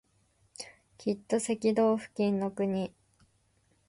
[0.97, 2.91] きっと赤道付近の国